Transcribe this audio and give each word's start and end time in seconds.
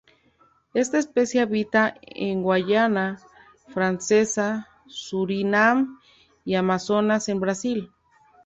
Esta 0.73 0.97
especie 0.97 1.41
habita 1.41 1.93
en 2.01 2.41
Guayana 2.41 3.19
Francesa, 3.71 4.67
Surinam 4.87 5.99
y 6.43 6.55
Amazonas 6.55 7.29
en 7.29 7.39
Brasil. 7.39 7.91